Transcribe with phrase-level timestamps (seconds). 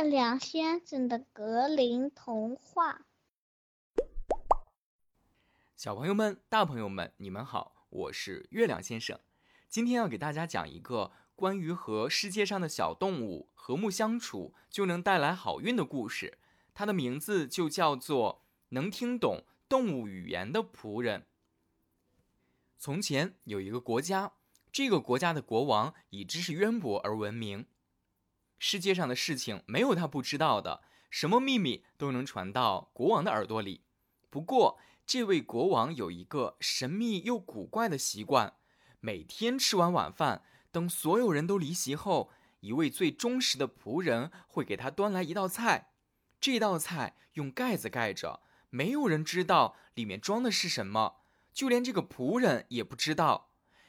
[0.00, 3.02] 月亮先生的格林童话。
[5.76, 9.20] 小朋友们、大朋友们，你们好，我是月亮先生。
[9.68, 16.38] 今天要给大家讲一个关于和世界上的小动物和睦相处就能带来好运的故事。
[16.72, 21.20] 它的名字就叫做《能听懂动物语言的仆人》。
[22.78, 24.32] 从前有一个国家，
[24.72, 27.66] 这个国家的国王以知识渊博而闻名。
[28.62, 33.80] 世界上的事情没有他不知道的，什么秘密都能传到国王的耳朵里。
[34.28, 38.52] 不过，这位国王有一个神秘又古怪的习惯：
[39.00, 45.92] 每天吃完晚饭，等所有人都离席后，一位最忠实的仆人会给他端来一道菜。
[46.38, 51.22] 这道菜用盖子盖着，没有人知道里面装的是什么，
[51.54, 53.46] 就连这个仆人也不知道。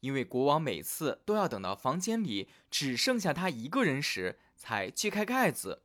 [0.00, 5.82] 因为国王每次都要等到房间里只剩下他一个人时，才揭开盖子。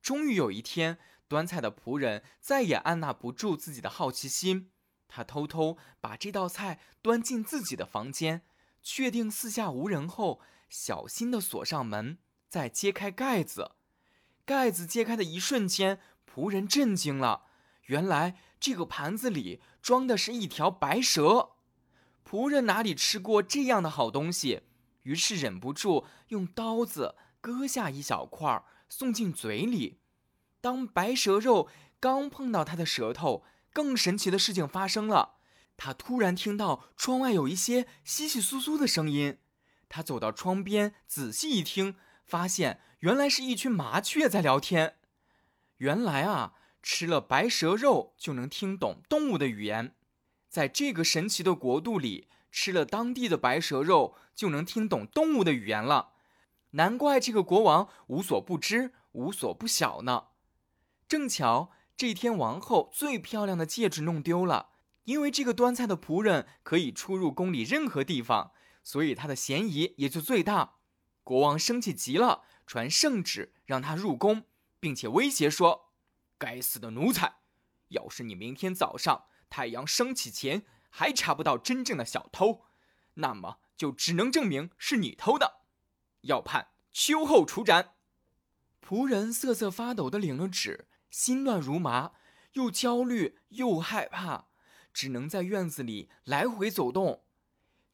[0.00, 4.70] 终于有一天，端菜的仆人再也按捺不住自己的好奇心，
[5.08, 8.42] 他偷偷把这道菜端进自己的房间，
[8.82, 13.72] 确定四下无人后，小心地锁上门，再揭开盖子。
[14.44, 16.00] 盖子揭开的一瞬间，
[16.32, 17.46] 仆人震惊了，
[17.86, 21.56] 原来这个盘子里装的是一条白蛇。
[22.24, 24.62] 仆人哪里吃过这样的好东西，
[25.02, 27.16] 于是忍不住用刀子
[27.46, 30.00] 割下一小块送进嘴里。
[30.60, 31.68] 当白蛇肉
[32.00, 35.36] 刚碰到他的舌头，更神奇的事情发生了。
[35.76, 39.38] 他突然听到窗外有一些窸窸窣窣的声音。
[39.88, 41.94] 他走到窗边，仔细一听，
[42.24, 44.96] 发现原来是一群麻雀在聊天。
[45.76, 49.94] 原来啊，吃了白蛇肉就能听懂动物的语言。
[50.48, 56.14] 在这个神奇的国度里，吃了当地的白蛇肉就能听懂动物的语言了。
[56.76, 60.28] 难怪这个国王无所不知、无所不晓呢。
[61.08, 64.70] 正巧这天，王后最漂亮的戒指弄丢了。
[65.04, 70.74] 因为这个端菜的仆人可以出入宫里任何地方，所以他的嫌疑也就最大。
[71.22, 74.44] 国王生气极了，传圣旨让他入宫，
[74.78, 75.92] 并且威胁说
[76.36, 77.36] ：“该死的奴才！
[77.88, 82.64] 要是你明天早上……”太阳升起前还查不到真正的小偷，
[83.14, 85.60] 那么就只能证明是你偷的，
[86.26, 87.94] 要判秋后处斩。
[88.80, 92.12] 仆人瑟瑟发抖地领了旨，心乱如麻，
[92.52, 94.46] 又焦虑又害怕，
[94.92, 97.24] 只能在院子里来回走动。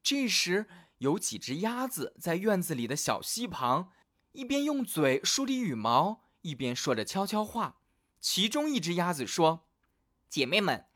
[0.03, 0.66] 这时，
[0.98, 3.93] 有几只鸭子在院子里的小溪旁，
[4.32, 7.78] 一边用嘴梳理羽毛，一边说着悄悄话。
[8.20, 9.66] 其中一只鸭子说
[10.28, 10.87] ：“姐妹们。”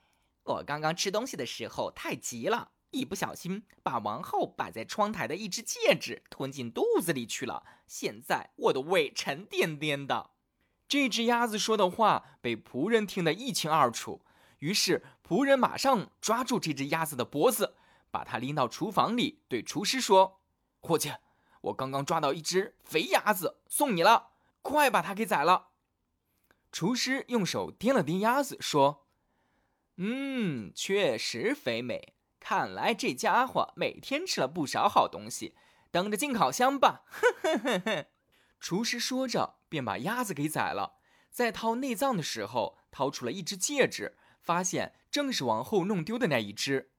[0.44, 7.64] 我刚刚吃东西的时候太急了，一不小心把王后摆在窗台的一只戒指吞进肚子里去了。
[7.86, 10.30] 现在我的胃沉甸甸的。
[10.88, 14.24] 这只鸭子说的话被仆人听得一清二楚，
[14.60, 17.76] 于是仆人马上抓住这只鸭子的脖子，
[18.10, 20.40] 把它拎到厨房里，对厨师说
[20.80, 21.12] ：“伙计，
[21.60, 24.30] 我刚刚抓到一只肥鸭子，送你了，
[24.62, 25.68] 快把它给宰了。”
[26.72, 29.06] 厨师用手掂了掂鸭子，说。
[29.98, 32.15] 嗯，确实肥美。
[32.48, 35.56] 看来这家伙每天吃了不少好东西。
[35.90, 37.02] 等着进烤箱吧！
[37.08, 38.06] 哼哼哼哼。
[38.60, 41.00] 厨师说着，便把鸭子给宰了。
[41.28, 46.92] 在掏内脏的时候，掏出了一只戒指，发现正是王后弄丢的那一只。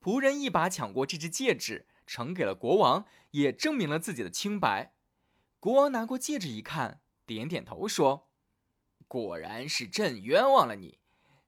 [0.00, 4.94] 仆人一把抢过这只戒指，呈给了国王，也证明了自己的清白。
[5.60, 8.30] 国王拿过戒指一看，点点头说
[9.06, 11.00] ：“果然是朕冤枉了你。”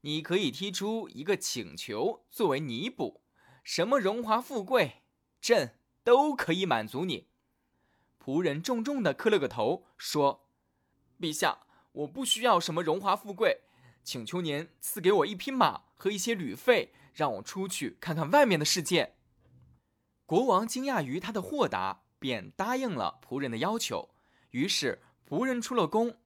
[0.03, 3.23] 你可以提出一个请求作为弥补，
[3.71, 5.03] 什么荣华富贵，
[5.43, 7.29] 朕都可以满足你。
[8.19, 10.49] 仆人重重的磕了个头，说
[11.21, 13.65] ：“陛下，我不需要什么荣华富贵，
[14.03, 19.17] 请求您赐给我一匹马和一些旅费，让我出去看看外面的世界。”
[20.25, 24.09] 国王惊讶于他的豁达，便答应了仆人的要求。
[24.53, 26.17] 于是仆人出了宫。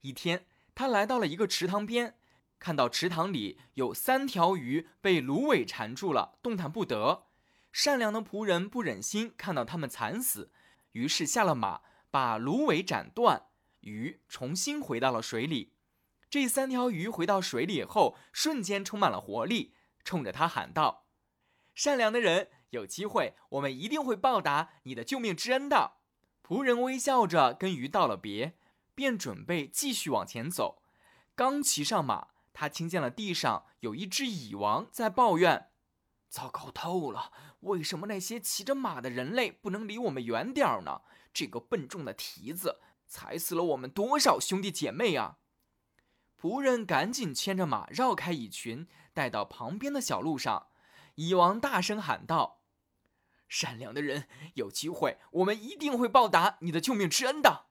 [0.00, 2.17] 一天，他来到了一个池塘边。
[2.58, 7.26] 看到池塘里有三条鱼被芦苇缠住了，动弹不得。
[7.70, 10.50] 善良的仆人不忍心看到它们惨死，
[10.92, 13.46] 于是下了马，把芦苇斩断，
[13.80, 15.74] 鱼重新回到了水里。
[16.28, 21.06] 这三条鱼回到水里后，瞬间充满了活力，冲着他喊道
[21.74, 25.92] ：“善良的人，有机会，我们一定会报答你的救命之恩的。”
[26.42, 28.54] 仆人微笑着跟鱼道了别，
[28.94, 30.82] 便准备继续往前走。
[31.34, 32.28] 刚骑上马。
[32.60, 35.70] 他听见了地上有一只蚁王在抱怨
[36.28, 37.30] ：“糟糕透了！
[37.60, 41.02] 为什么那些骑着马的人类不能离我们远点儿呢？
[41.32, 45.38] 这个笨重的蹄子踩死了我们多少兄弟姐妹啊！
[46.36, 50.66] 仆人赶紧牵着马绕开蚁群，带到旁边的小路上。
[51.14, 52.62] 蚁王大声喊道
[53.48, 57.66] ：“善良的人，有机会，我们一定会报答你的救命之恩的。”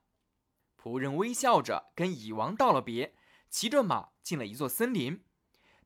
[0.81, 3.16] 仆人微笑着跟蚁王道了别，
[3.49, 5.23] 骑着马进了一座森林。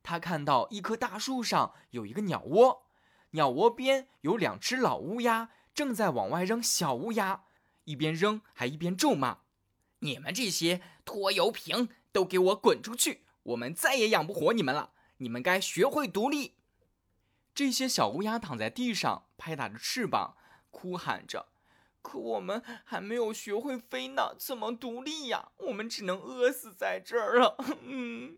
[0.02, 2.86] 他看到一棵大树上有一个鸟窝，
[3.30, 7.44] 鸟窝边有两只老乌鸦正在往外扔小乌鸦，
[7.84, 9.42] 一边扔还一边咒骂
[10.00, 13.24] ：“你们这些拖油瓶，都给我滚出去！
[13.44, 14.92] 我们再也养不活你们了！
[15.18, 16.56] 你们该学会独立。”
[17.54, 20.36] 这些小乌鸦躺在地上，拍打着翅膀，
[20.70, 21.51] 哭喊着
[22.02, 25.52] ：“可我们还没有学会飞呢，怎么独立呀？
[25.56, 28.36] 我们只能饿死在这儿了。”嗯。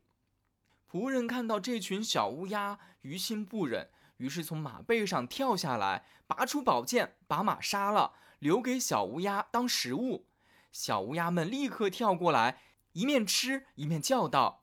[0.88, 10.26] 仆人看到这群小乌鸦，于心不忍，于是从马背上跳下来，拔出宝剑，把马杀了，留给小乌鸦当食物。
[10.70, 12.60] 小乌鸦们立刻跳过来，
[12.92, 14.62] 一面吃一面叫道。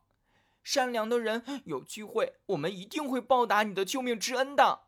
[0.63, 4.83] 善良的人，有机会，我们一定会报答你的救命之恩的。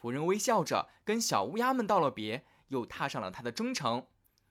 [0.00, 4.06] 仆人微笑着跟小乌鸦们道了别，又踏上了他的征程。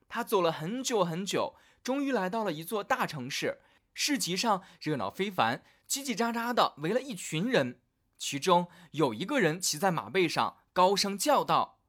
[0.08, 3.62] 他走了很久很久，终于来到了一座大城市。
[3.94, 7.80] 市集上热闹非凡，叽叽喳喳的围了一群人。
[8.18, 11.80] 其中有一个人骑在马背上，高声叫道：“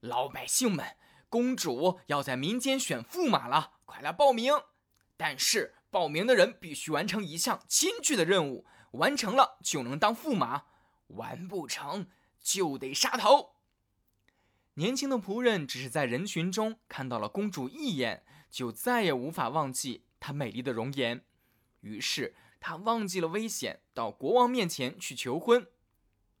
[0.00, 0.96] 老百姓们，
[1.28, 4.54] 公主要在民间选驸马了，快来报名！
[5.16, 10.62] 但是……”报名的人必须完成一项艰巨的任务，完成了就能当驸马，
[11.08, 12.06] 完不成
[12.40, 13.56] 就得杀头。
[14.74, 21.24] 年轻的仆人只是在人群中看到了公主一眼，就再也无法忘记她美丽的容颜。
[21.80, 25.66] 于是他忘记了危险，到国王面前去求婚。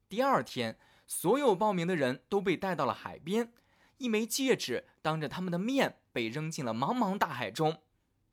[0.08, 3.52] 第二天，所有报名的人都被带到了海边，
[3.98, 7.82] 一枚戒指当着他们的面被扔进了茫茫大海中。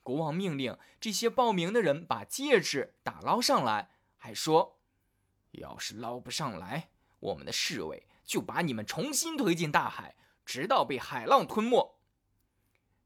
[0.03, 4.79] 国王命令这些报名的人把戒指打捞上来，还说
[5.51, 10.15] ：“要是捞不上来，我们的侍卫就把你们重新推进大海，
[10.45, 11.97] 直到被海浪吞没。”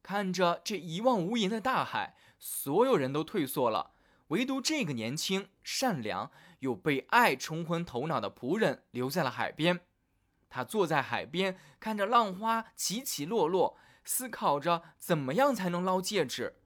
[0.03, 3.93] 看着这一望无垠的大海，所有人都退缩了，
[4.27, 6.29] 唯独这个年轻、善良
[6.59, 9.79] 又被爱冲昏头脑的仆人留在了海边。
[10.49, 16.57] 他坐在海边，看着浪花起起落落，思考着怎么样才能捞戒指。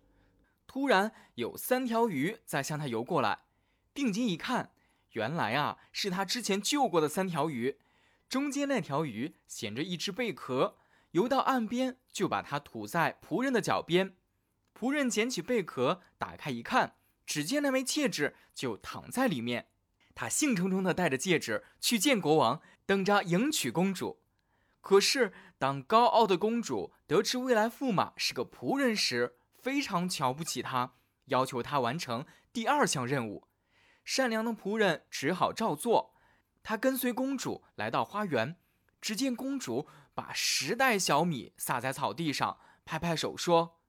[0.66, 3.42] 突然有三条鱼在向他游过来，
[3.94, 4.72] 定睛一看，
[5.12, 7.78] 原来啊是他之前救过的三条鱼。
[8.30, 10.78] 中间那条鱼衔着一只贝壳，
[11.12, 14.16] 游到岸边就把它吐在仆人的脚边。
[14.78, 16.96] 仆人捡起贝壳，打开一看，
[17.26, 19.70] 只见那枚戒指就躺在里面。
[20.14, 24.22] 他兴冲冲地带着戒指去见国王，等着迎娶公主。
[24.82, 30.96] 可是当高傲的公主得知未来驸马是个仆人时，非常瞧不起他，
[31.26, 33.48] 要求他完成第二项任务。
[34.04, 36.16] 善良的仆人只好照做。
[36.68, 38.58] 他跟随公主来到花园，
[39.00, 43.80] 只见公主把十袋小米撒在草地上，拍拍手说：“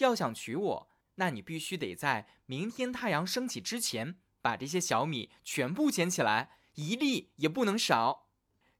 [0.00, 8.30] 要想娶我，那你必须得在明天太阳升起之前，把这些小米全部捡起来，一粒也不能少。”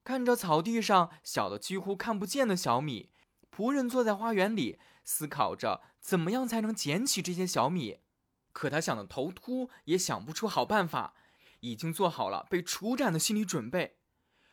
[0.02, 3.10] 看着草地上小的几乎看不见的小米，
[3.54, 4.80] 仆人坐在花园里。
[5.04, 7.98] 思考着怎么样才能捡起这些小米，
[8.52, 11.12] 可他想的头秃，也想不出好办法，
[11.62, 13.96] 已经做好了被处斩的心理准备。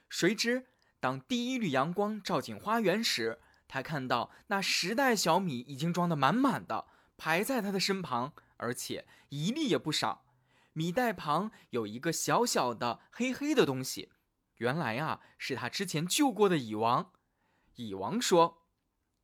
[0.10, 0.68] 谁知
[1.00, 6.88] 当第一缕阳光照进花园时，他看到那十袋小米已经装得满满的，
[7.18, 10.26] 排在他的身旁，而且一粒也不少。
[10.74, 14.12] 米袋旁有一个小小的黑黑的东西，
[14.56, 17.12] 原来啊是他之前救过的蚁王。
[17.76, 18.64] 蚁王说：“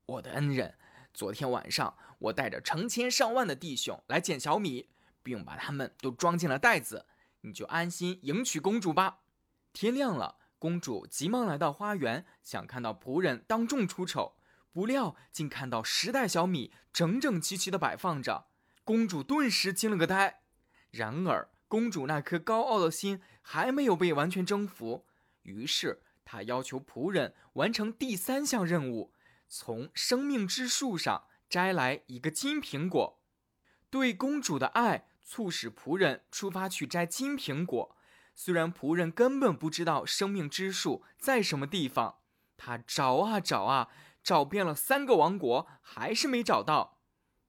[0.06, 0.78] 我的恩人。”
[1.14, 4.90] 昨天晚上，我带着成千上万的弟兄来捡小米，
[5.24, 7.06] 并把他们都装进了袋子。
[7.46, 9.20] 你就安心迎娶公主吧。
[9.72, 14.36] 天亮了，公主急忙来到花园，想看到仆人当众出丑，
[14.72, 18.48] 不料竟看到十袋小米整整齐齐地摆放着。
[18.84, 20.42] 公主顿时惊了个呆。
[20.90, 25.06] 然而，公主那颗高傲的心还没有被完全征服，
[25.44, 29.14] 于是她要求仆人完成第三项任务。
[29.48, 33.22] 从生命之树上摘来一个金苹果，
[33.90, 37.98] 对公主的爱促使仆人出发去摘金苹果。
[38.34, 42.20] 虽然仆人根本不知道生命之树在什么地方，
[42.56, 43.90] 他找啊找啊，
[44.24, 47.02] 找遍了三个王国，还是没找到。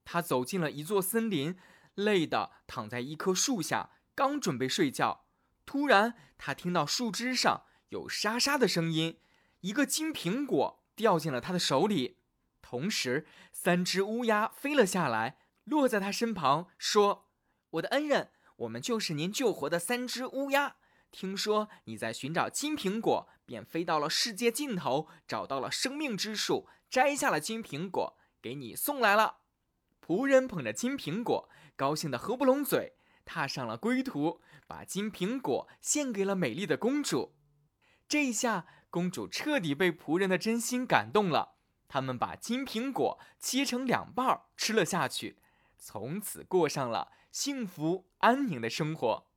[0.03, 1.57] 他走进了一座森林，
[1.95, 5.27] 累得躺在一棵树下，刚准备睡觉，
[5.65, 9.19] 突然他听到树枝上有沙沙的声音，
[9.61, 10.83] 一个金苹果。
[10.97, 12.17] 掉进了他的手里，
[12.59, 17.26] 同时，三只乌鸦飞了下来，落在他身旁，说
[17.77, 20.75] ：“我的恩人，我们就是您救活的三只乌鸦。
[21.11, 29.37] 听说你在寻找金苹果，便飞到了世界尽头，找到了生命之树，摘下了金苹果，给你送来了。”
[30.05, 32.93] 仆人捧着金苹果，高兴得合不拢嘴，
[33.25, 37.35] 踏上了归途，把金苹果献给了美丽的公主。
[38.07, 41.55] 这一下，公主彻底被仆人的真心感动了。
[41.89, 45.37] 他们把金苹果切成两半吃了下去，
[45.77, 49.27] 从此过上了幸福安宁的生活。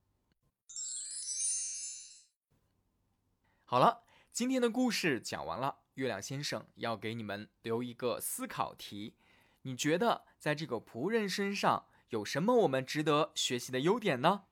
[3.66, 5.80] 好了，今天的故事讲完了。
[5.96, 9.16] 月亮先生要给你们留一个思考题：
[9.64, 14.44] 你觉得在这个仆人身上有什么我们值得学习的优点呢？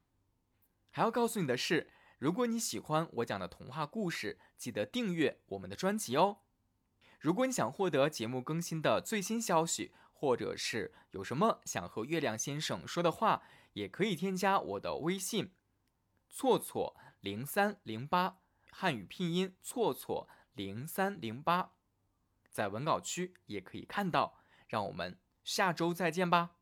[0.90, 6.40] 还要告诉你的是，如果你喜欢我讲的童话故事，记得订阅我们的专辑哦。
[7.19, 13.44] 如果你想获得节目更新的最新消息，或者是有什么想和月亮先生说的话，
[13.75, 15.54] 也可以添加我的微信
[16.28, 18.40] “错错零三零八”，
[18.72, 21.75] 汉语拼音“错错零三零八”，
[22.50, 24.40] 在文稿区也可以看到。
[24.66, 26.58] 让我们下周再见吧。